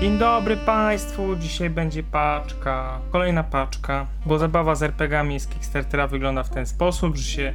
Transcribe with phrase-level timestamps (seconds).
[0.00, 6.42] Dzień dobry Państwu, dzisiaj będzie paczka, kolejna paczka, bo zabawa z RPGami z Kickstartera wygląda
[6.42, 7.52] w ten sposób, że się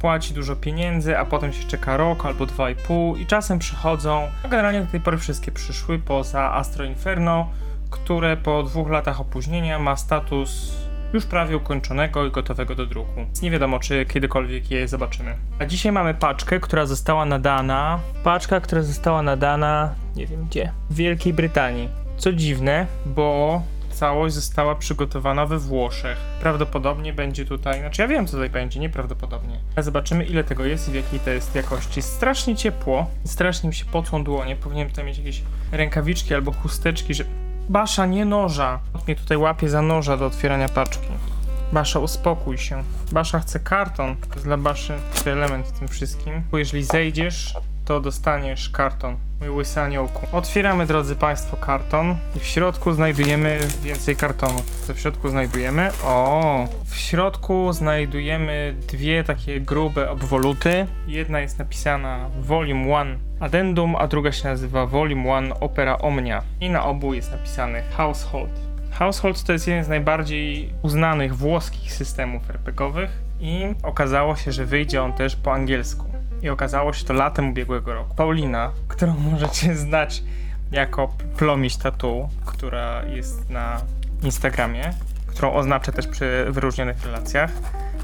[0.00, 4.28] płaci dużo pieniędzy, a potem się czeka rok albo dwa i pół i czasem przychodzą,
[4.44, 7.50] a generalnie do tej pory wszystkie przyszły poza Astro Inferno,
[7.90, 10.76] które po dwóch latach opóźnienia ma status
[11.16, 13.26] już prawie ukończonego i gotowego do druku.
[13.42, 15.34] Nie wiadomo, czy kiedykolwiek je zobaczymy.
[15.58, 18.00] A dzisiaj mamy paczkę, która została nadana.
[18.24, 21.88] Paczka, która została nadana, nie wiem gdzie, w Wielkiej Brytanii.
[22.16, 26.18] Co dziwne, bo całość została przygotowana we Włoszech.
[26.40, 29.60] Prawdopodobnie będzie tutaj, znaczy ja wiem co tutaj będzie, nieprawdopodobnie.
[29.76, 32.02] Ale zobaczymy ile tego jest i w jakiej to jest jakości.
[32.02, 37.24] Strasznie ciepło, strasznie mi się pocą dłonie, powinienem tutaj mieć jakieś rękawiczki albo chusteczki, że...
[37.68, 38.80] Basza, nie noża!
[39.06, 41.08] Mnie tutaj łapie za noża do otwierania paczki.
[41.72, 42.82] Basza, uspokój się.
[43.12, 44.16] Basza chce karton.
[44.16, 46.42] To jest dla Baszy ten element w tym wszystkim.
[46.50, 49.16] Bo jeżeli zejdziesz, to dostaniesz karton.
[49.40, 50.26] Mój łysy aniołku.
[50.32, 54.86] Otwieramy, drodzy Państwo, karton i w środku znajdujemy więcej kartonów.
[54.86, 55.90] Co w środku znajdujemy?
[56.04, 60.86] O, w środku znajdujemy dwie takie grube obwoluty.
[61.06, 66.42] Jedna jest napisana Volume 1 Addendum, a druga się nazywa Volume 1 Opera Omnia.
[66.60, 68.52] I na obu jest napisane Household.
[68.90, 75.02] Household to jest jeden z najbardziej uznanych włoskich systemów RPGowych i okazało się, że wyjdzie
[75.02, 76.05] on też po angielsku.
[76.42, 78.14] I okazało się to latem ubiegłego roku.
[78.14, 80.22] Paulina, którą możecie znać
[80.72, 83.80] jako Plomiś Tattoo, która jest na
[84.22, 84.90] Instagramie,
[85.26, 87.52] którą oznaczę też przy wyróżnionych relacjach,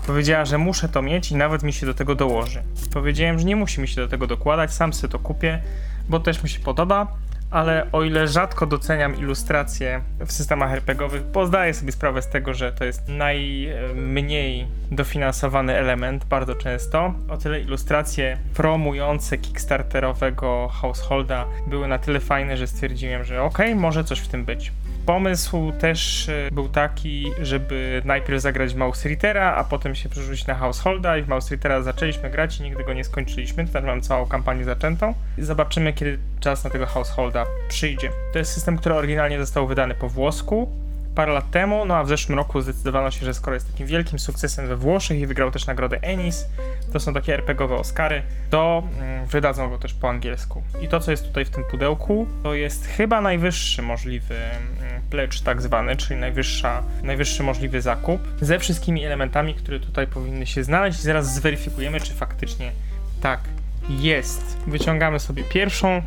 [0.07, 2.63] powiedziała, że muszę to mieć i nawet mi się do tego dołoży.
[2.93, 5.63] Powiedziałem, że nie musi mi się do tego dokładać, sam sobie to kupię,
[6.09, 7.07] bo też mi się podoba,
[7.53, 12.55] ale o ile rzadko doceniam ilustracje w systemach RPGowych, bo zdaję sobie sprawę z tego,
[12.55, 21.89] że to jest najmniej dofinansowany element bardzo często, o tyle ilustracje promujące kickstarterowego householda były
[21.89, 24.73] na tyle fajne, że stwierdziłem, że okej, okay, może coś w tym być.
[25.07, 30.46] Pomysł też y, był taki, żeby najpierw zagrać w Mouse Reatera, a potem się przerzucić
[30.46, 34.01] na Householda i w Mouse Reatera zaczęliśmy grać i nigdy go nie skończyliśmy, teraz mam
[34.01, 35.14] całą kampanię zaczętą.
[35.39, 38.11] Zobaczymy, kiedy czas na tego Householda przyjdzie.
[38.33, 40.82] To jest system, który oryginalnie został wydany po włosku,
[41.14, 44.18] parę lat temu, no a w zeszłym roku zdecydowano się, że skoro jest takim wielkim
[44.18, 46.46] sukcesem we Włoszech i wygrał też nagrodę Ennis,
[46.92, 50.62] to są takie RPGowe Oscary, to mm, wydadzą go też po angielsku.
[50.83, 55.40] I to, co jest tutaj w tym pudełku, to jest chyba najwyższy możliwy mm, pledge
[55.40, 60.98] tak zwany, czyli najwyższa, najwyższy możliwy zakup, ze wszystkimi elementami, które tutaj powinny się znaleźć
[60.98, 62.73] i zaraz zweryfikujemy, czy faktycznie
[63.20, 63.40] tak
[63.89, 64.56] jest.
[64.67, 66.02] Wyciągamy sobie pierwszą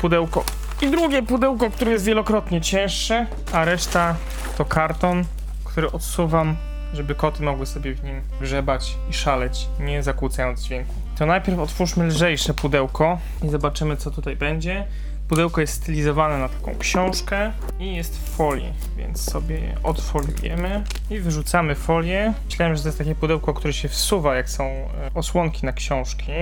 [0.00, 0.44] pudełko
[0.82, 4.16] i drugie pudełko, które jest wielokrotnie cięższe, a reszta
[4.58, 5.24] to karton,
[5.64, 6.56] który odsuwam,
[6.94, 10.94] żeby koty mogły sobie w nim grzebać i szaleć, nie zakłócając dźwięku.
[11.18, 14.86] To najpierw otwórzmy lżejsze pudełko i zobaczymy co tutaj będzie.
[15.28, 21.18] Pudełko jest stylizowane na taką książkę i jest w folii, więc sobie je odfoliujemy i
[21.18, 22.34] wyrzucamy folię.
[22.44, 26.32] Myślałem, że to jest takie pudełko, które się wsuwa, jak są e, osłonki na książki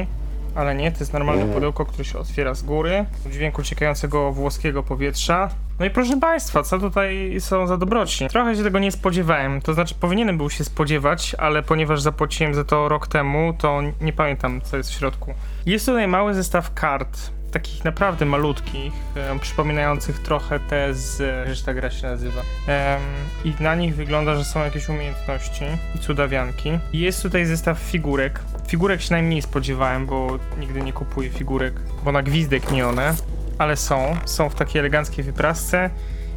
[0.55, 5.51] ale nie, to jest normalne pudełko, które się otwiera z góry, dźwięku ciekającego włoskiego powietrza.
[5.79, 8.29] No i proszę Państwa, co tutaj są za dobroci?
[8.29, 12.65] Trochę się tego nie spodziewałem, to znaczy powinienem był się spodziewać, ale ponieważ zapłaciłem za
[12.65, 15.35] to rok temu, to nie pamiętam co jest w środku.
[15.67, 21.19] Jest tutaj mały zestaw kart, takich naprawdę malutkich, e, przypominających trochę te z,
[21.57, 22.41] że ta gra się nazywa.
[22.69, 22.99] E,
[23.45, 26.79] I na nich wygląda, że są jakieś umiejętności i cudawianki.
[26.93, 28.41] Jest tutaj zestaw figurek.
[28.71, 33.15] Figurek się najmniej spodziewałem, bo nigdy nie kupuję figurek, bo na gwizdek nie one,
[33.59, 34.17] ale są.
[34.25, 35.91] Są w takiej eleganckiej wyprasce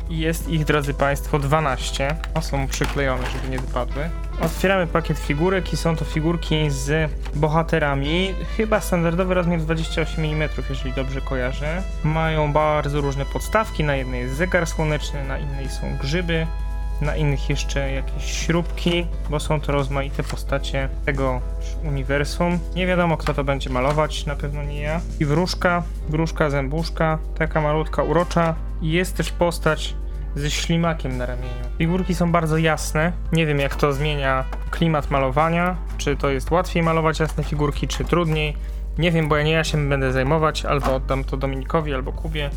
[0.10, 2.16] i jest ich, drodzy Państwo, 12.
[2.34, 4.10] O, są przyklejone, żeby nie wypadły.
[4.42, 8.34] Otwieramy pakiet figurek i są to figurki z bohaterami.
[8.58, 11.84] Chyba standardowy rozmiar 28 mm, jeżeli dobrze kojarzę.
[12.04, 13.84] Mają bardzo różne podstawki.
[13.84, 16.48] Na jednej jest zegar słoneczny, na innej są grzyby,
[17.02, 21.42] na innych jeszcze jakieś śrubki, bo są to rozmaite postacie tego
[21.84, 22.60] uniwersum.
[22.76, 25.02] Nie wiadomo kto to będzie malować, na pewno nie ja.
[25.20, 28.56] I wróżka, wróżka zębuszka, taka malutka urocza.
[28.82, 29.96] I jest też postać
[30.36, 31.64] ze ślimakiem na ramieniu.
[31.78, 33.12] Figurki są bardzo jasne.
[33.32, 35.76] Nie wiem, jak to zmienia klimat malowania.
[35.98, 38.58] Czy to jest łatwiej malować jasne figurki, czy trudniej.
[38.98, 40.66] Nie wiem, bo ja nie ja się będę zajmować.
[40.66, 42.50] Albo oddam to Dominikowi, albo Kubie.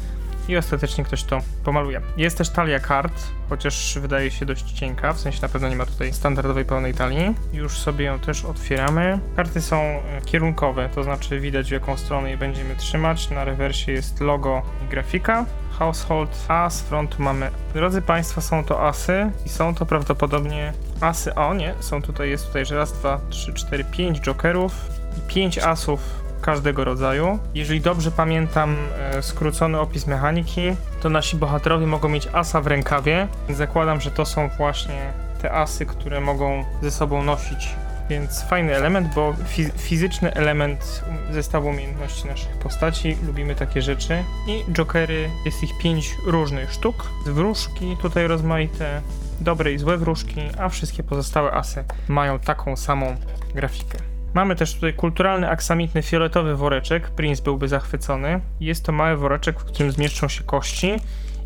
[0.49, 2.01] I ostatecznie ktoś to pomaluje.
[2.17, 5.87] Jest też talia kart, chociaż wydaje się dość cienka, w sensie na pewno nie ma
[5.87, 7.35] tutaj standardowej pełnej talii.
[7.53, 9.19] Już sobie ją też otwieramy.
[9.37, 13.31] Karty są e, kierunkowe, to znaczy widać w jaką stronę je będziemy trzymać.
[13.31, 15.47] Na rewersie jest logo i grafika.
[15.79, 17.51] Household, a z frontu mamy.
[17.75, 21.35] Drodzy Państwo, są to asy i są to prawdopodobnie asy.
[21.35, 24.73] O nie, są tutaj, jest tutaj, że raz, dwa, trzy, cztery, pięć jokerów
[25.19, 27.39] i pięć asów każdego rodzaju.
[27.55, 30.63] Jeżeli dobrze pamiętam e, skrócony opis mechaniki,
[31.01, 33.29] to nasi bohaterowie mogą mieć asa w rękawie.
[33.51, 35.13] Zakładam, że to są właśnie
[35.43, 37.75] te asy, które mogą ze sobą nosić.
[38.11, 43.17] Więc fajny element, bo fi- fizyczny element zestawu umiejętności naszych postaci.
[43.27, 44.25] Lubimy takie rzeczy.
[44.49, 47.11] I jokery, jest ich pięć różnych sztuk.
[47.27, 49.03] Wróżki tutaj rozmaite,
[49.41, 53.17] dobre i złe wróżki, a wszystkie pozostałe asy mają taką samą
[53.55, 53.99] grafikę.
[54.37, 57.11] Mamy też tutaj kulturalny aksamitny fioletowy woreczek.
[57.11, 58.41] Prince byłby zachwycony.
[58.61, 60.97] Jest to mały woreczek, w którym zmieszczą się kości.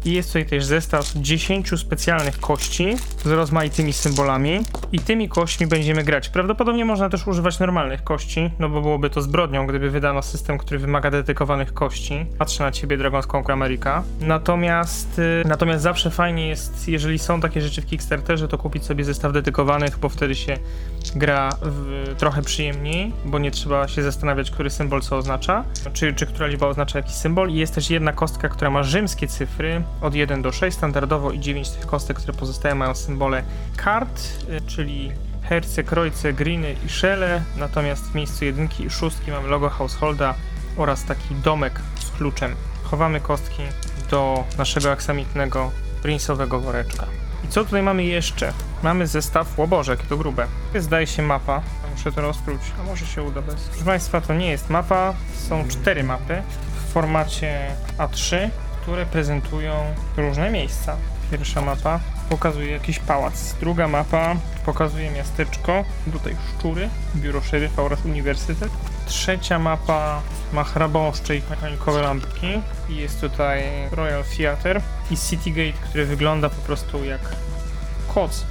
[0.04, 4.60] I jest tutaj też zestaw 10 specjalnych kości z rozmaitymi symbolami.
[4.92, 6.28] I tymi kośćmi będziemy grać.
[6.28, 10.80] Prawdopodobnie można też używać normalnych kości, no bo byłoby to zbrodnią, gdyby wydano system, który
[10.80, 12.26] wymaga dedykowanych kości.
[12.38, 14.02] Patrzę na ciebie, Dragon's Conquer America.
[14.20, 19.04] Natomiast, y, natomiast zawsze fajnie jest, jeżeli są takie rzeczy w Kickstarterze, to kupić sobie
[19.04, 20.56] zestaw dedykowanych, bo wtedy się
[21.14, 26.26] gra w, trochę przyjemniej, bo nie trzeba się zastanawiać, który symbol co oznacza, czy, czy
[26.26, 27.50] która liczba oznacza jakiś symbol.
[27.50, 31.40] I jest też jedna kostka, która ma rzymskie cyfry od 1 do 6 standardowo i
[31.40, 33.42] 9 tych kostek, które pozostają, mają symbole
[33.76, 37.42] kart, y, czyli herce, krojce, greeny i szele.
[37.56, 40.34] Natomiast w miejscu jedynki i szóstki mamy logo householda
[40.76, 42.54] oraz taki domek z kluczem.
[42.82, 43.62] Chowamy kostki
[44.10, 45.70] do naszego aksamitnego
[46.02, 47.06] prince'owego woreczka.
[47.44, 48.52] I co tutaj mamy jeszcze?
[48.82, 50.46] Mamy zestaw łobożek, to grube.
[50.74, 51.62] Zdaje się mapa.
[51.90, 53.54] Muszę to rozkrócić, a może się uda bez.
[53.54, 55.14] Proszę Państwa, to nie jest mapa,
[55.48, 56.42] są cztery mapy
[56.74, 58.50] w formacie A3,
[58.90, 59.74] które prezentują
[60.16, 60.96] różne miejsca.
[61.30, 68.70] Pierwsza mapa pokazuje jakiś pałac, druga mapa pokazuje miasteczko, tutaj szczury, biuro szeryfa oraz uniwersytet.
[69.06, 70.22] Trzecia mapa
[70.52, 77.04] ma chrabąszcze i mechanikowe lampki jest tutaj Royal Theatre i Citygate, który wygląda po prostu
[77.04, 77.20] jak
[78.14, 78.44] koc,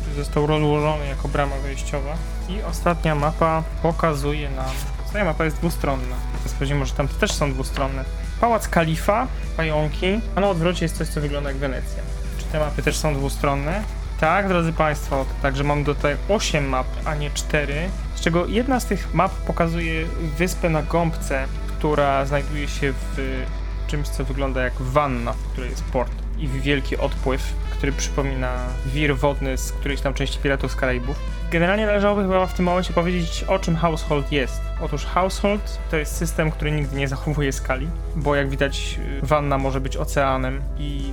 [0.00, 2.14] który został rozłożony jako brama wejściowa.
[2.48, 4.70] I ostatnia mapa pokazuje nam.
[5.04, 6.16] Ostatnia mapa jest dwustronna.
[6.46, 8.04] Sprawdzimy, że tam też są dwustronne.
[8.42, 12.02] Pałac Kalifa, pająki, a na odwrocie jest coś, co wygląda jak Wenecja.
[12.38, 13.82] Czy te mapy też są dwustronne?
[14.20, 17.74] Tak, drodzy Państwo, także mam tutaj 8 map, a nie 4,
[18.14, 20.06] z czego jedna z tych map pokazuje
[20.38, 23.44] wyspę na gąbce, która znajduje się w
[23.86, 29.16] czymś, co wygląda jak wanna, w której jest port i wielki odpływ, który przypomina wir
[29.16, 31.16] wodny z którejś tam części Piratów z Karaibów.
[31.50, 34.60] Generalnie należałoby chyba w tym momencie powiedzieć, o czym Household jest.
[34.80, 39.58] Otóż Household to jest system, który nigdy nie zachowuje skali, bo jak widać, y, wanna
[39.58, 41.12] może być oceanem i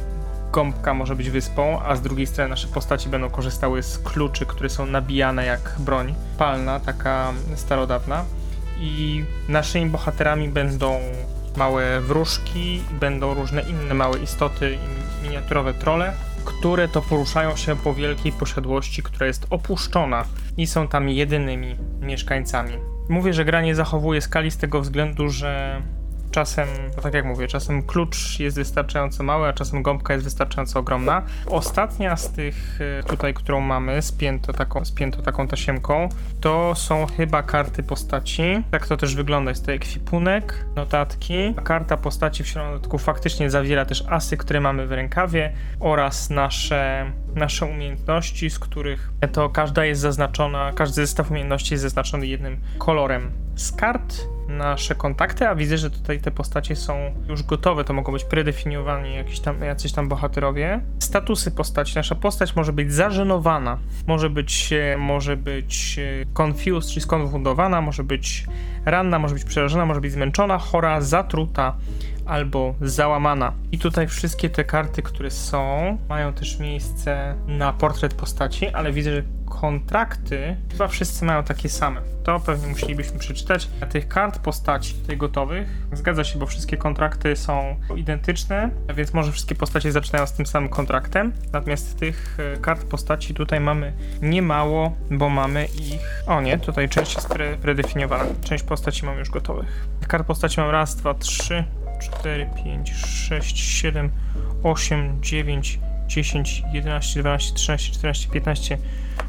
[0.52, 4.70] gąbka może być wyspą, a z drugiej strony nasze postaci będą korzystały z kluczy, które
[4.70, 8.26] są nabijane jak broń palna, taka starodawna.
[8.80, 11.00] I naszymi bohaterami będą
[11.60, 14.78] małe wróżki, będą różne inne małe istoty
[15.24, 16.14] i miniaturowe trole,
[16.46, 20.26] które to poruszają się po wielkiej posiadłości, która jest opuszczona
[20.58, 22.74] i są tam jedynymi mieszkańcami.
[23.10, 25.82] Mówię, że gra nie zachowuje skali z tego względu, że
[26.32, 30.80] czasem, no tak jak mówię, czasem klucz jest wystarczająco mały, a czasem gąbka jest wystarczająco
[30.80, 31.22] ogromna.
[31.46, 36.10] Ostatnia z tych e, tutaj, którą mamy, spięto taką, spięto taką tasiemką,
[36.42, 38.64] to są chyba karty postaci.
[38.72, 41.54] Tak to też wygląda, jest to ekwipunek, notatki.
[41.64, 47.66] Karta postaci w środku faktycznie zawiera też asy, które mamy w rękawie oraz nasze, nasze
[47.66, 53.72] umiejętności, z których to każda jest zaznaczona, każdy zestaw umiejętności jest zaznaczony jednym kolorem z
[53.72, 58.24] kart nasze kontakty, a widzę, że tutaj te postacie są już gotowe, to mogą być
[58.24, 60.82] predefiniowani jakiś tam, jacyś tam bohaterowie.
[61.00, 61.96] Statusy postaci.
[61.96, 63.78] Nasza postać może być zażenowana,
[64.08, 68.46] może być, e, może być e, confused, czyli skonfundowana, może być
[68.86, 71.76] ranna, może być przerażona, może być zmęczona, chora, zatruta
[72.26, 73.54] albo załamana.
[73.72, 79.12] I tutaj wszystkie te karty, które są, mają też miejsce na portret postaci, ale widzę,
[79.12, 82.02] że kontrakty chyba wszyscy mają takie same.
[82.24, 83.70] To pewnie musielibyśmy przeczytać.
[83.82, 89.32] A tych kart postaci tutaj gotowych, zgadza się, bo wszystkie kontrakty są identyczne, więc może
[89.32, 91.34] wszystkie postacie zaczynają z tym samym kontraktem.
[91.54, 96.24] Natomiast tych e, kart postaci tutaj mamy niemało, bo mamy ich...
[96.28, 98.26] O nie, tutaj część jest pre predefiniowana.
[98.44, 99.88] Część postaci mam już gotowych.
[100.08, 101.64] Kart postaci mam raz, dwa, trzy,
[102.00, 104.12] 4, 5, 6, 7,
[104.64, 108.78] 8, 9, 10, 11, 12, 13, 14, 15,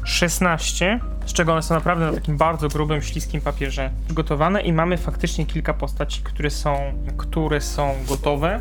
[0.03, 4.97] 16, z czego one są naprawdę na takim bardzo grubym, śliskim papierze przygotowane i mamy
[4.97, 8.59] faktycznie kilka postaci, które są, które są gotowe.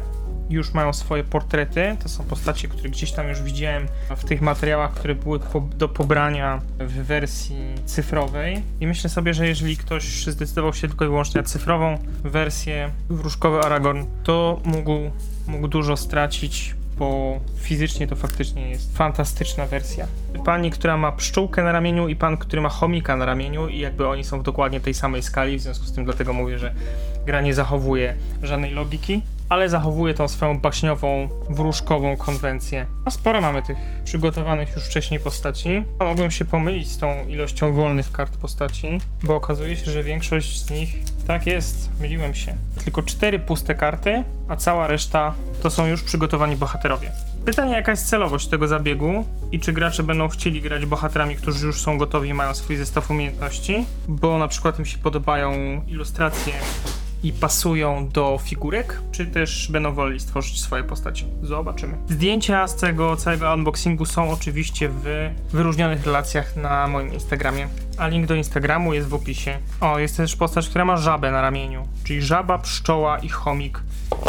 [0.50, 1.96] Już mają swoje portrety.
[2.02, 5.88] To są postacie, które gdzieś tam już widziałem w tych materiałach, które były po, do
[5.88, 8.62] pobrania w wersji cyfrowej.
[8.80, 13.60] I myślę sobie, że jeżeli ktoś zdecydował się tylko i wyłącznie na cyfrową wersję wróżkowy
[13.60, 15.10] Aragorn, to mógł,
[15.46, 20.06] mógł dużo stracić bo fizycznie to faktycznie jest fantastyczna wersja.
[20.44, 24.08] Pani, która ma pszczółkę na ramieniu i pan, który ma chomika na ramieniu i jakby
[24.08, 26.74] oni są w dokładnie tej samej skali, w związku z tym dlatego mówię, że
[27.26, 32.86] gra nie zachowuje żadnej logiki, ale zachowuje tą swoją baśniową, wróżkową konwencję.
[33.04, 35.84] A sporo mamy tych przygotowanych już wcześniej postaci.
[35.98, 40.64] A Mogłem się pomylić z tą ilością wolnych kart postaci, bo okazuje się, że większość
[40.64, 42.54] z nich tak jest, myliłem się.
[42.84, 47.12] Tylko cztery puste karty, a cała reszta to są już przygotowani bohaterowie.
[47.44, 51.80] Pytanie, jaka jest celowość tego zabiegu i czy gracze będą chcieli grać bohaterami, którzy już
[51.80, 55.52] są gotowi i mają swój zestaw umiejętności, bo na przykład im się podobają
[55.88, 56.52] ilustracje
[57.22, 61.24] i pasują do figurek, czy też będą woleli stworzyć swoje postacie.
[61.42, 61.96] Zobaczymy.
[62.08, 68.26] Zdjęcia z tego całego unboxingu są oczywiście w wyróżnionych relacjach na moim Instagramie, a link
[68.26, 69.58] do Instagramu jest w opisie.
[69.80, 73.82] O, jest też postać, która ma żabę na ramieniu, czyli żaba, pszczoła i chomik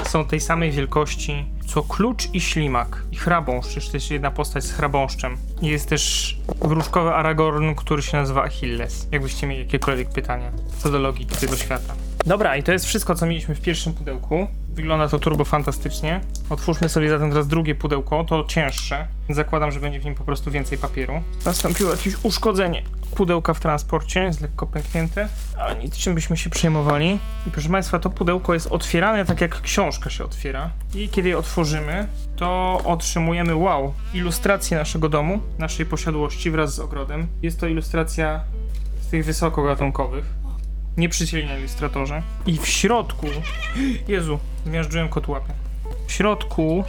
[0.04, 4.72] są tej samej wielkości co klucz i ślimak i chrabąszcz, to jest jedna postać z
[4.72, 5.38] chrabąszczem.
[5.62, 9.08] Jest też wróżkowy Aragorn, który się nazywa Achilles.
[9.12, 11.94] Jakbyście mieli jakiekolwiek pytania co do logiki tego świata.
[12.26, 14.48] Dobra, i to jest wszystko, co mieliśmy w pierwszym pudełku.
[14.70, 16.22] Wygląda to turbo fantastycznie.
[16.50, 19.08] Otwórzmy sobie zatem teraz drugie pudełko, to cięższe.
[19.30, 21.14] Zakładam, że będzie w nim po prostu więcej papieru.
[21.46, 22.84] Nastąpiło jakieś uszkodzenie
[23.16, 27.20] pudełka w transporcie, jest lekko pęknięte, ale nic czym byśmy się przejmowali.
[27.48, 30.70] I proszę Państwa, to pudełko jest otwierane tak jak książka się otwiera.
[30.96, 37.28] I kiedy je otworzymy, to otrzymujemy wow, ilustrację naszego domu, naszej posiadłości wraz z ogrodem.
[37.42, 38.42] Jest to ilustracja
[39.02, 40.41] z tych wysokogatunkowych.
[40.98, 42.22] Nie przycięli na ilustratorze.
[42.46, 43.28] I w środku.
[44.08, 45.54] Jezu, zmiażdżyłem kotłapę.
[46.08, 46.84] W środku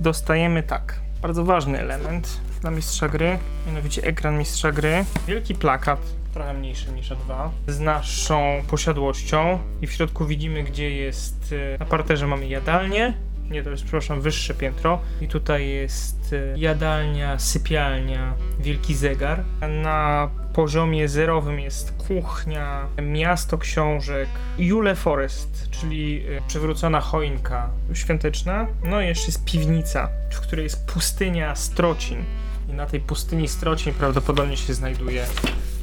[0.00, 1.00] dostajemy tak.
[1.22, 5.04] Bardzo ważny element dla mistrza gry, mianowicie ekran mistrza gry.
[5.26, 6.00] Wielki plakat,
[6.34, 9.58] trochę mniejszy niż A2, z naszą posiadłością.
[9.82, 11.54] I w środku widzimy, gdzie jest.
[11.74, 13.14] e, Na parterze mamy jadalnię.
[13.50, 14.98] Nie, to jest, przepraszam, wyższe piętro.
[15.20, 19.42] I tutaj jest e, jadalnia, sypialnia, wielki zegar.
[19.82, 28.66] Na poziomie zerowym jest kuchnia, miasto książek, Jule Forest, czyli e, przywrócona choinka świąteczna.
[28.84, 32.24] No i jeszcze jest piwnica, w której jest pustynia Strocin.
[32.68, 35.26] I na tej pustyni Strocin prawdopodobnie się znajduje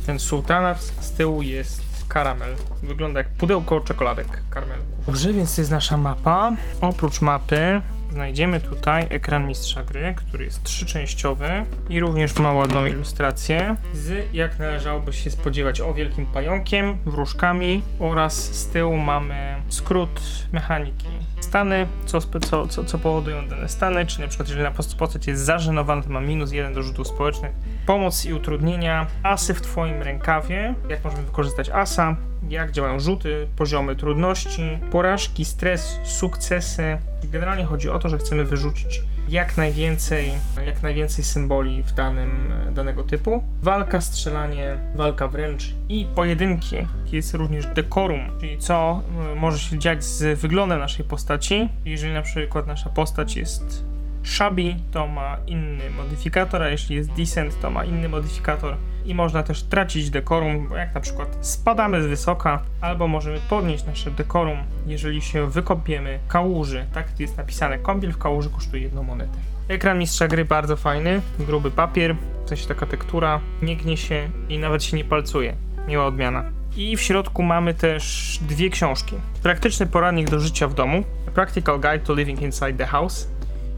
[0.06, 0.80] ten sułtanat.
[0.82, 2.56] Z tyłu jest karamel.
[2.84, 4.86] Wygląda jak pudełko czekoladek karmelku.
[5.06, 6.52] Dobrze, więc to jest nasza mapa.
[6.82, 7.82] Oprócz mapy
[8.16, 11.50] znajdziemy tutaj ekran mistrza gry, który jest trzyczęściowy
[11.90, 18.34] i również ma ładną ilustrację z, jak należałoby się spodziewać, o wielkim pająkiem, wróżkami oraz
[18.36, 21.08] z tyłu mamy skrót mechaniki.
[21.40, 25.28] Stany, co, co, co, co powodują dane stany, czyli na przykład jeżeli na post- postać
[25.28, 27.52] jest zażenowana, to ma minus jeden do rzutów społecznych.
[27.86, 32.16] Pomoc i utrudnienia, asy w twoim rękawie, jak możemy wykorzystać asa,
[32.50, 36.98] jak działają rzuty, poziomy trudności, porażki, stres, sukcesy.
[37.24, 40.32] Generalnie chodzi o to, że chcemy wyrzucić jak najwięcej,
[40.66, 43.44] jak najwięcej symboli w danym, danego typu.
[43.62, 46.76] Walka, strzelanie, walka wręcz i pojedynki.
[47.12, 49.02] Jest również dekorum, czyli co
[49.34, 51.70] y, może się dziać z wyglądem naszej postaci.
[51.86, 53.84] Jeżeli na przykład nasza postać jest
[54.24, 58.78] shabby, to ma inny modyfikator, a jeśli jest decent, to ma inny modyfikator.
[59.06, 63.86] I można też tracić dekorum, bo jak na przykład spadamy z wysoka, albo możemy podnieść
[63.86, 64.58] nasze dekorum,
[64.88, 66.86] jeżeli się wykąpiemy w kałuży.
[66.94, 69.38] Tak jest napisane, kąpiel w kałuży kosztuje jedną monetę.
[69.68, 74.58] Ekran mistrza gry bardzo fajny, gruby papier, w sensie taka tektura, nie gnie się i
[74.58, 75.56] nawet się nie palcuje.
[75.88, 76.44] Miła odmiana.
[76.78, 79.16] I w środku mamy też dwie książki.
[79.44, 83.28] Praktyczny poradnik do życia w domu, Practical Guide to Living Inside the House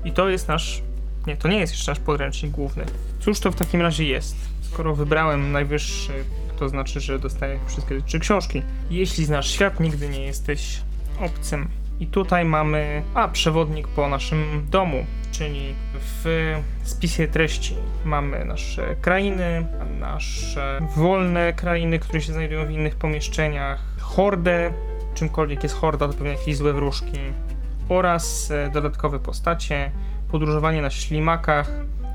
[0.06, 0.87] i to jest nasz.
[1.28, 2.86] Nie, to nie jest jeszcze nasz podręcznik główny.
[3.20, 4.36] Cóż to w takim razie jest?
[4.62, 6.12] Skoro wybrałem najwyższy,
[6.60, 8.64] to znaczy, że dostaję wszystkie trzy książki.
[8.90, 10.82] Jeśli znasz świat, nigdy nie jesteś
[11.20, 11.68] obcym.
[12.00, 19.68] I tutaj mamy, a przewodnik po naszym domu, czyli w spisie treści mamy nasze krainy,
[20.00, 24.74] nasze wolne krainy, które się znajdują w innych pomieszczeniach, hordę,
[25.14, 27.20] czymkolwiek jest horda, to pewnie jakieś złe wróżki,
[27.90, 29.92] oraz e, dodatkowe postacie,
[30.32, 31.72] podróżowanie na ślimakach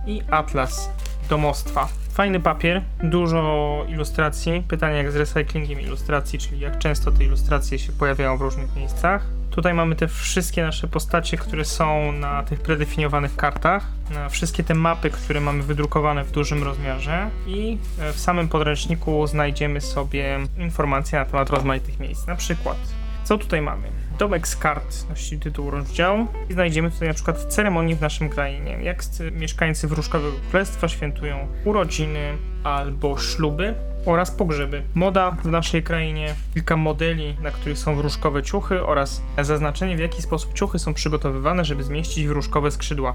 [0.06, 0.90] i atlas
[1.28, 1.88] domostwa.
[2.12, 4.62] Fajny papier, dużo ilustracji.
[4.68, 9.26] Pytanie jak z recyklingiem ilustracji, czyli jak często te ilustracje się pojawiają w różnych miejscach.
[9.50, 13.86] Tutaj mamy te wszystkie nasze postacie, które są na tych predefiniowanych kartach,
[14.30, 19.80] wszystkie te mapy, które mamy wydrukowane w dużym rozmiarze i e, w samym podręczniku znajdziemy
[19.80, 22.26] sobie informacje na temat rozmaitych miejsc.
[22.26, 22.76] Na przykład,
[23.24, 23.88] co tutaj mamy?
[24.22, 28.78] Domek z kart nosi tytuł rozdział i znajdziemy tutaj na przykład ceremonii w naszym krainie,
[28.82, 29.02] jak
[29.32, 33.74] mieszkańcy Wróżkowego Królestwa świętują urodziny, albo śluby
[34.06, 34.82] oraz pogrzeby.
[34.94, 40.22] Moda w naszej krainie, kilka modeli, na których są wróżkowe ciuchy oraz zaznaczenie w jaki
[40.22, 43.14] sposób ciuchy są przygotowywane, żeby zmieścić wróżkowe skrzydła.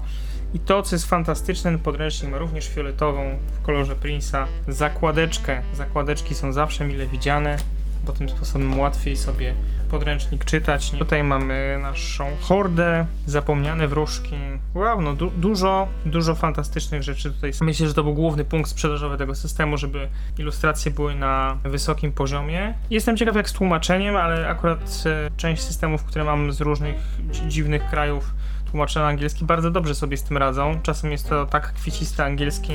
[0.54, 5.62] I to, co jest fantastyczne, podręcznik ma również fioletową w kolorze Prince'a zakładeczkę.
[5.74, 7.56] Zakładeczki są zawsze mile widziane,
[8.04, 9.54] bo tym sposobem łatwiej sobie
[9.88, 10.90] podręcznik czytać.
[10.90, 14.36] Tutaj mamy naszą hordę, zapomniane wróżki.
[14.74, 17.52] Wow, no du dużo, dużo fantastycznych rzeczy tutaj.
[17.60, 22.74] Myślę, że to był główny punkt sprzedażowy tego systemu, żeby ilustracje były na wysokim poziomie.
[22.90, 26.96] Jestem ciekaw jak z tłumaczeniem, ale akurat e, część systemów, które mam z różnych
[27.30, 28.34] dzi- dziwnych krajów
[28.70, 30.80] tłumaczone na angielski bardzo dobrze sobie z tym radzą.
[30.82, 32.72] Czasem jest to tak kwiecisty angielski,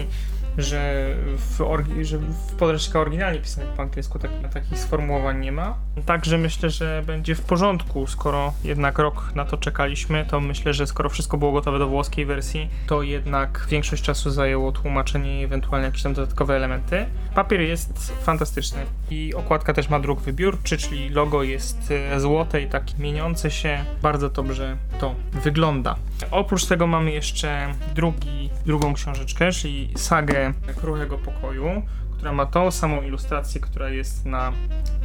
[0.57, 2.17] że w, że
[2.57, 2.63] w
[2.95, 5.77] oryginalnie pisanych po angielsku tak, takich sformułowań nie ma.
[6.05, 10.87] Także myślę, że będzie w porządku, skoro jednak rok na to czekaliśmy, to myślę, że
[10.87, 15.85] skoro wszystko było gotowe do włoskiej wersji, to jednak większość czasu zajęło tłumaczenie i ewentualnie
[15.85, 17.05] jakieś tam dodatkowe elementy.
[17.35, 22.67] Papier jest fantastyczny i okładka też ma druk wybiórczy, czyli logo jest e, złote i
[22.67, 23.85] takie mieniące się.
[24.01, 25.95] Bardzo dobrze to wygląda.
[26.31, 31.81] Oprócz tego mamy jeszcze drugi, drugą książeczkę, czyli sagę Kruchego Pokoju,
[32.23, 34.51] która ma tą samą ilustrację, która jest na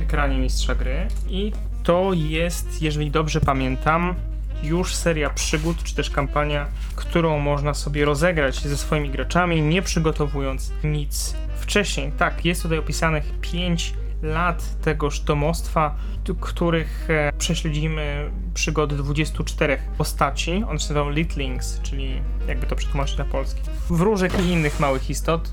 [0.00, 1.08] ekranie mistrza gry.
[1.28, 4.14] I to jest, jeżeli dobrze pamiętam,
[4.62, 10.72] już seria przygód, czy też kampania, którą można sobie rozegrać ze swoimi graczami, nie przygotowując
[10.84, 12.12] nic wcześniej.
[12.18, 15.96] Tak, jest tutaj opisanych 5 lat tegoż domostwa,
[16.40, 20.52] których e, prześledzimy przygody 24 postaci.
[20.52, 23.60] One się nazywają Litlings, czyli jakby to przetłumaczyć na polski.
[23.90, 25.52] Wróżek i innych małych istot.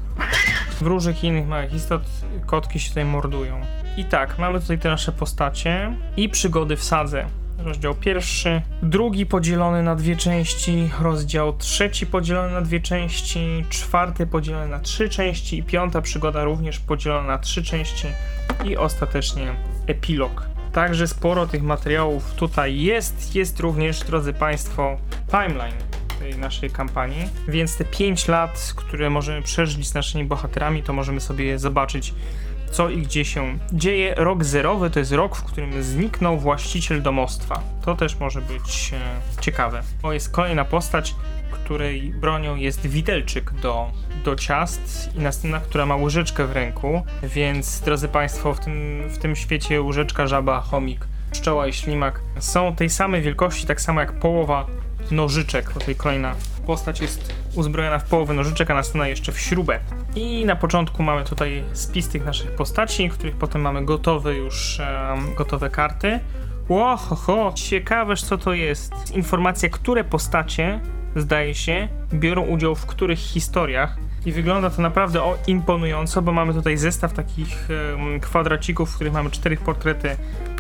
[0.80, 2.02] Wróżek i innych małych istot,
[2.46, 3.62] kotki się tutaj mordują.
[3.98, 7.26] I tak, mamy tutaj te nasze postacie i przygody w sadze.
[7.66, 14.68] Rozdział pierwszy, drugi podzielony na dwie części, rozdział trzeci podzielony na dwie części, czwarty podzielony
[14.68, 18.08] na trzy części i piąta przygoda również podzielona na trzy części
[18.66, 19.56] i ostatecznie
[19.88, 20.48] epilog.
[20.72, 23.36] Także sporo tych materiałów tutaj jest.
[23.36, 24.98] Jest również, drodzy Państwo,
[25.32, 25.78] timeline
[26.20, 31.22] tej naszej kampanii, więc te 5 lat, które możemy przeżyć z naszymi bohaterami, to możemy
[31.22, 32.14] sobie zobaczyć
[32.72, 34.14] co i gdzie się dzieje.
[34.18, 37.62] Rok zerowy to jest rok, w którym zniknął właściciel domostwa.
[37.86, 39.82] To też może być e, ciekawe.
[40.02, 41.16] To jest kolejna postać,
[41.66, 43.92] której bronią jest widelczyk do,
[44.26, 47.02] do ciast i następna, która ma łyżeczkę w ręku.
[47.24, 52.76] Więc, drodzy Państwo, w tym, w tym świecie łyżeczka, żaba, chomik, pszczoła i ślimak są
[52.76, 54.66] tej samej wielkości, tak samo jak połowa
[55.12, 55.74] nożyczek.
[55.74, 59.80] Tutaj kolejna postać jest uzbrojona w połowę nożyczek, a następna jeszcze w śrubę.
[60.16, 65.36] I na początku mamy tutaj spis tych naszych postaci, których potem mamy gotowe już, em,
[65.36, 66.20] gotowe karty.
[66.70, 69.16] Ło, ho, ho, ciekaweż co to jest.
[69.16, 70.80] Informacja, które postacie,
[71.16, 73.98] zdaje się, biorą udział w których historiach.
[74.26, 79.14] I wygląda to naprawdę o, imponująco, bo mamy tutaj zestaw takich em, kwadracików, w których
[79.14, 80.18] mamy cztery portrety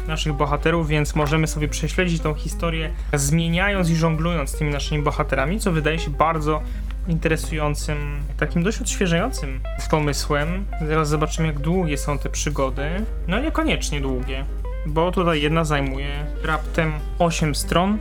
[0.08, 5.72] naszych bohaterów, więc możemy sobie prześledzić tą historię, zmieniając i żonglując tymi naszymi bohaterami, co
[5.72, 6.62] wydaje się bardzo
[7.08, 10.66] interesującym, takim dość odświeżającym pomysłem.
[10.88, 12.90] Zaraz zobaczymy, jak długie są te przygody.
[13.28, 14.46] No niekoniecznie długie,
[14.86, 17.98] bo tutaj jedna zajmuje raptem 8 stron,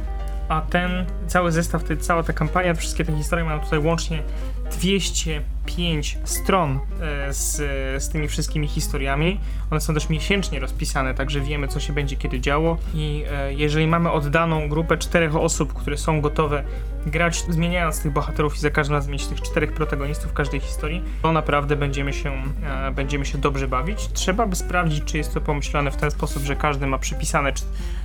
[0.48, 4.22] a ten cały zestaw, cała ta kampania, wszystkie te historie mają tutaj łącznie
[4.70, 7.56] 205 stron e, z,
[8.02, 9.40] z tymi wszystkimi historiami.
[9.70, 12.78] One są też miesięcznie rozpisane, także wiemy, co się będzie kiedy działo.
[12.94, 16.64] I e, jeżeli mamy oddaną grupę czterech osób, które są gotowe
[17.06, 21.32] grać, zmieniając tych bohaterów i za każdym razem mieć tych czterech protagonistów każdej historii, to
[21.32, 24.08] naprawdę będziemy się, e, będziemy się dobrze bawić.
[24.12, 27.52] Trzeba by sprawdzić, czy jest to pomyślane w ten sposób, że każdy ma przypisane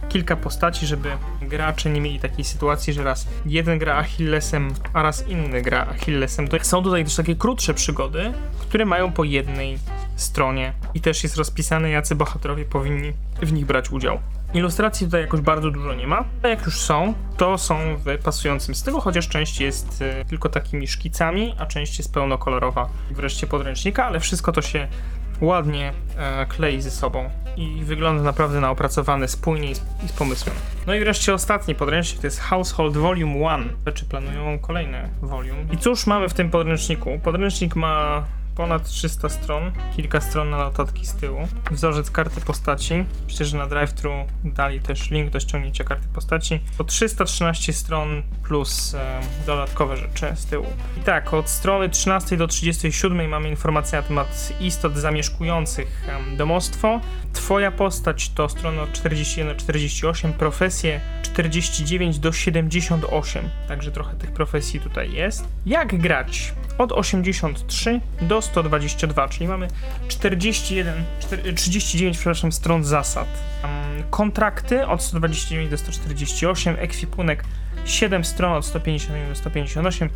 [0.09, 1.09] kilka postaci, żeby
[1.41, 6.47] gracze nie mieli takiej sytuacji, że raz jeden gra Achillesem, a raz inny gra Achillesem.
[6.47, 9.79] To są tutaj też takie krótsze przygody, które mają po jednej
[10.15, 14.19] stronie i też jest rozpisane, jacy bohaterowie powinni w nich brać udział.
[14.53, 18.75] Ilustracji tutaj jakoś bardzo dużo nie ma, a jak już są, to są w pasującym
[18.75, 22.89] stylu, chociaż część jest e, tylko takimi szkicami, a część jest pełnokolorowa.
[23.11, 24.87] Wreszcie podręcznika, ale wszystko to się
[25.41, 30.11] ładnie e, klei ze sobą i wygląda naprawdę na opracowany spójnie i z, i z
[30.11, 30.55] pomysłem.
[30.87, 33.93] No i wreszcie ostatni podręcznik to jest Household Volume 1.
[33.93, 35.63] Czy planują kolejne volume?
[35.71, 37.19] I cóż mamy w tym podręczniku?
[37.23, 38.23] Podręcznik ma
[38.59, 43.05] ponad 300 stron, kilka stron na notatki z tyłu, wzorzec karty postaci.
[43.27, 46.59] Że na drive-thru dali też link do ściągnięcia karty postaci.
[46.77, 50.65] To 313 stron plus e, dodatkowe rzeczy z tyłu.
[50.97, 57.01] I tak, od strony 13 do 37 mamy informacje na temat istot zamieszkujących em, domostwo.
[57.33, 64.31] Twoja postać to strona od 41 do 48, profesje 49 do 78, także trochę tych
[64.31, 65.47] profesji tutaj jest.
[65.65, 66.53] Jak grać?
[66.77, 69.67] Od 83 do 122, czyli mamy
[70.07, 73.27] 41, 4, 39 przepraszam, stron zasad.
[74.09, 77.43] Kontrakty od 129 do 148, ekwipunek
[77.85, 80.09] 7 stron od 151 do 158,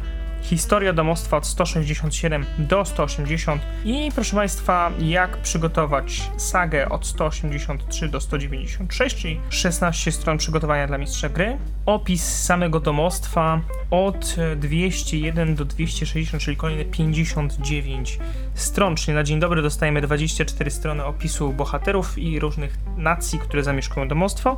[0.43, 8.19] historia domostwa od 167 do 180 i proszę Państwa, jak przygotować sagę od 183 do
[8.19, 16.43] 196, czyli 16 stron przygotowania dla mistrza gry, opis samego domostwa od 201 do 260,
[16.43, 18.19] czyli kolejne 59
[18.53, 24.07] stron, czyli na dzień dobry dostajemy 24 strony opisu bohaterów i różnych nacji, które zamieszkują
[24.07, 24.57] domostwo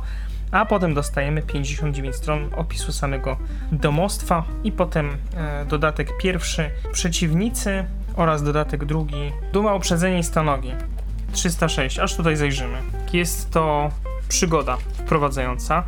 [0.50, 3.36] a potem dostajemy 59 stron opisu samego
[3.72, 7.84] domostwa i potem e, dodatek pierwszy przeciwnicy
[8.16, 10.72] oraz dodatek drugi Duma uprzedzenie i stanogi
[11.32, 12.78] 306, aż tutaj zajrzymy.
[13.12, 13.90] Jest to
[14.28, 15.84] przygoda wprowadzająca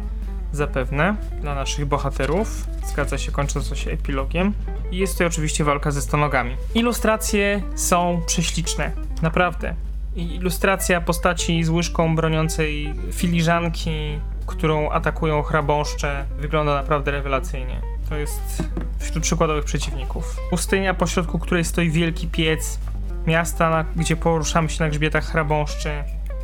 [0.53, 2.67] zapewne dla naszych bohaterów.
[2.87, 4.53] Zgadza się, kończąca się epilogiem.
[4.91, 6.57] I jest to oczywiście walka ze stanogami.
[6.75, 8.93] Ilustracje są prześliczne,
[9.23, 9.75] naprawdę.
[10.17, 17.81] Ilustracja postaci z łyżką broniącej filiżanki którą atakują chrabąszcze, wygląda naprawdę rewelacyjnie.
[18.09, 18.63] To jest
[18.99, 20.37] wśród przykładowych przeciwników.
[20.51, 22.79] Pustynia, pośrodku której stoi wielki piec,
[23.27, 25.91] miasta, na, gdzie poruszamy się na grzbietach chrabąszczy,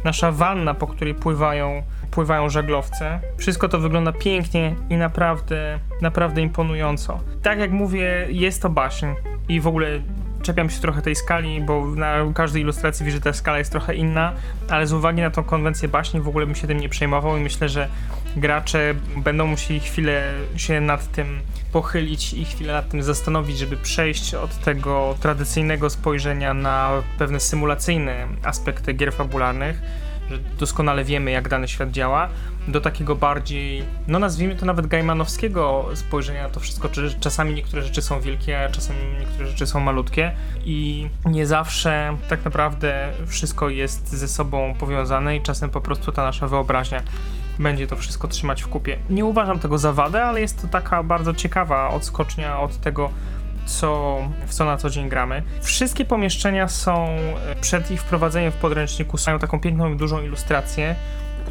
[0.04, 3.20] nasza wanna, po której pływają, pływają żaglowce.
[3.36, 7.20] Wszystko to wygląda pięknie i naprawdę, naprawdę imponująco.
[7.42, 9.06] Tak jak mówię, jest to baśń
[9.48, 9.88] i w ogóle
[10.44, 13.94] czepiam się trochę tej skali, bo na każdej ilustracji widzę, że ta skala jest trochę
[13.94, 14.32] inna,
[14.68, 17.40] ale z uwagi na tą konwencję baśni w ogóle bym się tym nie przejmował i
[17.40, 17.88] myślę, że
[18.36, 21.40] gracze będą musieli chwilę się nad tym
[21.72, 28.26] pochylić i chwilę nad tym zastanowić, żeby przejść od tego tradycyjnego spojrzenia na pewne symulacyjne
[28.42, 29.82] aspekty gier fabularnych,
[30.30, 32.28] że doskonale wiemy, jak dany świat działa,
[32.68, 37.82] do takiego bardziej, no nazwijmy to nawet gaimanowskiego spojrzenia na to wszystko, czy czasami niektóre
[37.82, 40.32] rzeczy są wielkie, a czasami niektóre rzeczy są malutkie
[40.64, 46.24] i nie zawsze tak naprawdę wszystko jest ze sobą powiązane i czasem po prostu ta
[46.24, 47.02] nasza wyobraźnia
[47.58, 48.98] będzie to wszystko trzymać w kupie.
[49.10, 53.10] Nie uważam tego za wadę, ale jest to taka bardzo ciekawa odskocznia od tego,
[53.66, 55.42] co, w co na co dzień gramy.
[55.62, 60.96] Wszystkie pomieszczenia są e, przed ich wprowadzeniem w podręczniku, mają taką piękną i dużą ilustrację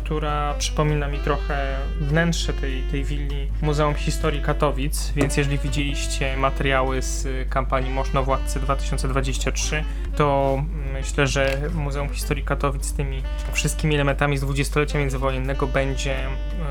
[0.03, 7.01] która przypomina mi trochę wnętrze tej, tej willi Muzeum Historii Katowic, więc jeżeli widzieliście materiały
[7.01, 9.83] z kampanii Można Władcy 2023,
[10.15, 10.57] to
[10.93, 13.21] myślę, że Muzeum Historii Katowic z tymi
[13.53, 16.29] wszystkimi elementami z dwudziestolecia międzywojennego będzie e,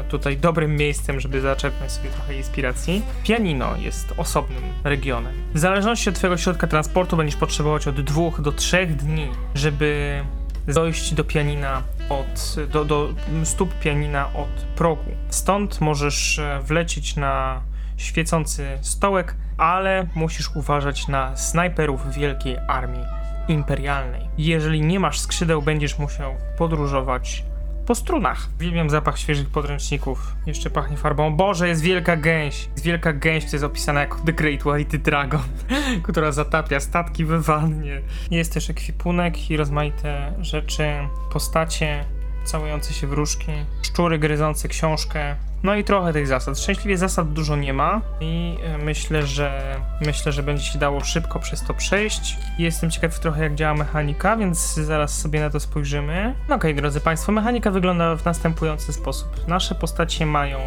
[0.09, 3.03] tutaj dobrym miejscem, żeby zaczerpnąć sobie trochę inspiracji.
[3.25, 5.32] Pianino jest osobnym regionem.
[5.55, 10.21] W zależności od Twojego środka transportu będziesz potrzebować od dwóch do trzech dni, żeby
[10.69, 13.09] dojść do pianina od, do, do
[13.45, 15.11] stóp pianina od progu.
[15.29, 17.61] Stąd możesz e, wlecieć na
[17.97, 23.05] świecący stołek, ale musisz uważać na snajperów wielkiej armii
[23.49, 24.29] imperialnej.
[24.39, 27.45] Jeżeli nie masz skrzydeł, będziesz musiał podróżować
[27.93, 28.49] po strunach.
[28.57, 30.37] Uwielbiam zapach świeżych podręczników.
[30.47, 31.37] Jeszcze pachnie farbą.
[31.37, 32.69] Boże, jest wielka gęś.
[32.73, 35.41] Jest wielka gęś, która jest opisana jako The Great White Dragon,
[36.09, 38.01] która zatapia statki we wannie.
[38.31, 40.85] Jest też ekwipunek i rozmaite rzeczy,
[41.33, 42.05] postacie,
[42.45, 43.53] całujące się wróżki,
[43.83, 46.59] szczury gryzące książkę, no i trochę tych zasad.
[46.59, 51.39] Szczęśliwie zasad dużo nie ma i e, myślę, że myślę, że będzie się dało szybko
[51.39, 52.39] przez to przejść.
[52.59, 56.35] Jestem ciekaw trochę jak działa mechanika, więc zaraz sobie na to spojrzymy.
[56.49, 59.49] No okej, okay, drodzy Państwo, mechanika wygląda w następujący sposób.
[59.49, 60.59] Nasze postacie mają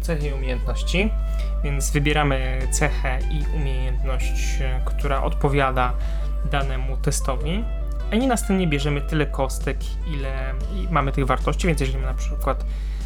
[0.00, 1.10] cechy i umiejętności,
[1.64, 5.92] więc wybieramy cechę i umiejętność, e, która odpowiada
[6.50, 7.64] danemu testowi.
[8.12, 9.76] I następnie bierzemy tyle kostek,
[10.14, 10.54] ile
[10.90, 12.64] mamy tych wartości, więc jeżeli mamy na przykład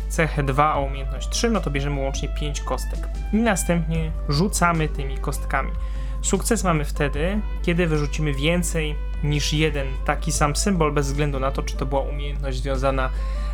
[0.09, 3.09] cechę 2, a umiejętność 3, no to bierzemy łącznie 5 kostek.
[3.33, 5.71] I następnie rzucamy tymi kostkami.
[6.23, 11.63] Sukces mamy wtedy, kiedy wyrzucimy więcej niż jeden taki sam symbol, bez względu na to,
[11.63, 13.11] czy to była umiejętność związana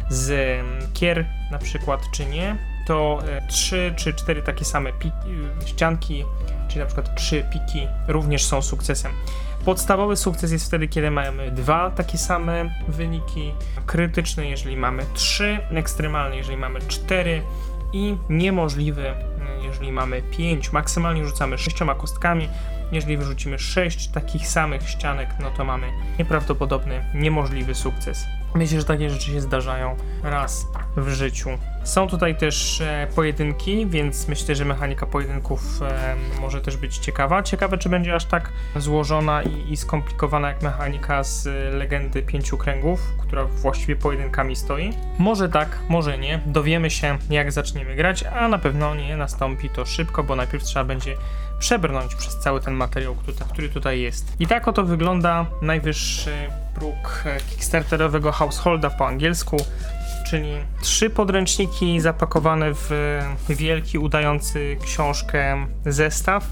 [0.08, 2.56] z mm, kier na przykład, czy nie.
[2.86, 5.28] To 3 e, czy 4 takie same piki,
[5.66, 6.24] ścianki,
[6.68, 9.12] czyli na przykład 3 piki również są sukcesem.
[9.64, 13.52] Podstawowy sukces jest wtedy, kiedy mamy dwa takie same wyniki,
[13.86, 17.42] krytyczny, jeżeli mamy trzy, ekstremalny, jeżeli mamy cztery
[17.92, 19.14] i niemożliwy,
[19.62, 20.72] jeżeli mamy pięć.
[20.72, 22.48] Maksymalnie rzucamy sześcioma kostkami.
[22.92, 25.86] Jeżeli wyrzucimy sześć takich samych ścianek, no to mamy
[26.18, 28.24] nieprawdopodobny, niemożliwy sukces.
[28.54, 30.66] Myślę, że takie rzeczy się zdarzają raz
[30.96, 31.50] w życiu.
[31.84, 37.42] Są tutaj też e, pojedynki, więc myślę, że mechanika pojedynków e, może też być ciekawa.
[37.42, 43.00] Ciekawe, czy będzie aż tak złożona i, i skomplikowana jak mechanika z legendy pięciu kręgów,
[43.18, 44.92] która właściwie pojedynkami stoi.
[45.18, 46.40] Może tak, może nie.
[46.46, 50.84] Dowiemy się, jak zaczniemy grać, a na pewno nie nastąpi to szybko, bo najpierw trzeba
[50.84, 51.16] będzie
[51.58, 54.32] przebrnąć przez cały ten materiał, który, który tutaj jest.
[54.40, 56.32] I tak oto wygląda najwyższy
[56.74, 59.56] próg e, kickstarterowego householda po angielsku,
[60.30, 62.90] czyli trzy podręczniki zapakowane w
[63.48, 66.46] wielki, udający książkę zestaw.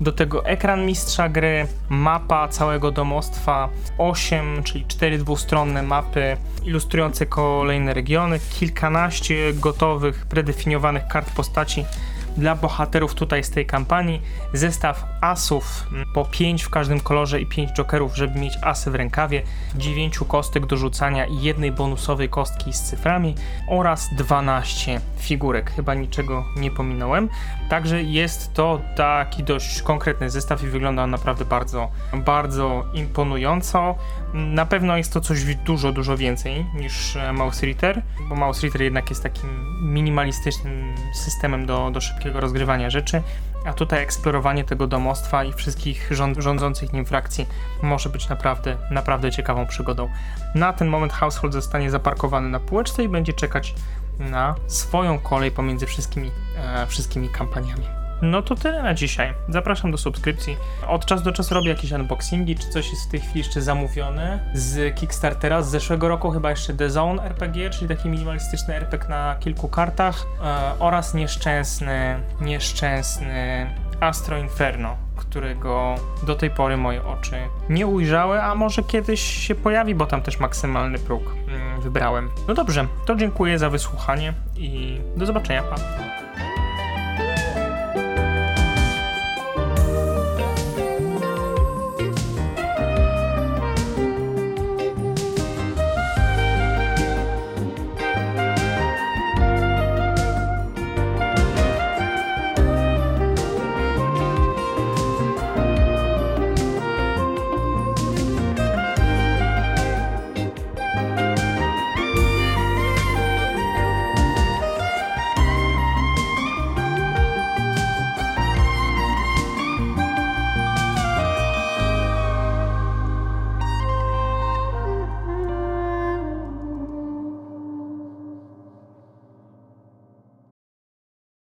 [0.00, 7.94] Do tego ekran mistrza gry, mapa całego domostwa, 8, czyli 4 dwustronne mapy ilustrujące kolejne
[7.94, 11.84] regiony, kilkanaście gotowych, predefiniowanych kart postaci
[12.36, 17.72] dla bohaterów tutaj z tej kampanii, zestaw asów po 5 w każdym kolorze i 5
[17.72, 19.42] jokerów, żeby mieć asy w rękawie,
[19.74, 23.34] 9 kostek do rzucania i jednej bonusowej kostki z cyframi
[23.68, 25.70] oraz 12 figurek.
[25.70, 27.28] Chyba niczego nie pominąłem.
[27.72, 31.90] Także jest to taki dość konkretny zestaw i wygląda on naprawdę bardzo,
[32.24, 33.94] bardzo imponująco.
[34.34, 38.82] Na pewno jest to coś dużo, dużo więcej niż e, Mouse Ritter, bo Mouse Ritter
[38.82, 39.50] jednak jest takim
[39.82, 43.22] minimalistycznym systemem do, do szybkiego rozgrywania rzeczy,
[43.66, 47.46] a tutaj eksplorowanie tego domostwa i wszystkich rząd, rządzących nim frakcji
[47.82, 50.08] może być naprawdę, naprawdę ciekawą przygodą.
[50.54, 53.74] Na ten moment Household zostanie zaparkowany na półeczce i będzie czekać
[54.30, 58.02] na swoją kolej pomiędzy wszystkimi, e, wszystkimi kampaniami.
[58.22, 59.34] No to tyle na dzisiaj.
[59.48, 60.56] Zapraszam do subskrypcji.
[60.88, 64.38] Od czasu do czasu robię jakieś unboxingi, czy coś jest w tej chwili jeszcze zamówione
[64.54, 65.62] z Kickstartera.
[65.62, 70.26] Z zeszłego roku chyba jeszcze The Zone RPG, czyli taki minimalistyczny RPG na kilku kartach
[70.44, 73.66] e, oraz nieszczęsny, nieszczęsny
[74.00, 77.36] Astro Inferno, którego do tej pory moje oczy
[77.68, 82.30] nie ujrzały, a może kiedyś się pojawi, bo tam też maksymalny próg mm, wybrałem.
[82.48, 85.62] No dobrze, to dziękuję za wysłuchanie i do zobaczenia.
[85.62, 85.76] Pa.